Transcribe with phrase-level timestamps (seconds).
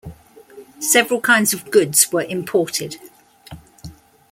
[0.79, 2.97] Several kinds of goods were imported.